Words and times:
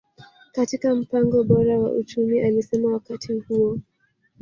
katika 0.51 0.95
mpango 0.95 1.43
bora 1.43 1.79
wa 1.79 1.91
uchumi 1.91 2.39
alisema 2.41 2.93
wakati 2.93 3.33
huo 3.33 3.79